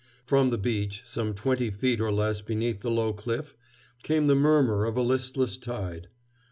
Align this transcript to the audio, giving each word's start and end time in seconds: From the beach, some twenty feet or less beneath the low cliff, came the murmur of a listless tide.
From 0.25 0.49
the 0.49 0.57
beach, 0.57 1.03
some 1.05 1.35
twenty 1.35 1.69
feet 1.69 2.01
or 2.01 2.11
less 2.11 2.41
beneath 2.41 2.79
the 2.81 2.89
low 2.89 3.13
cliff, 3.13 3.55
came 4.01 4.25
the 4.25 4.33
murmur 4.33 4.83
of 4.83 4.97
a 4.97 5.03
listless 5.03 5.57
tide. 5.57 6.07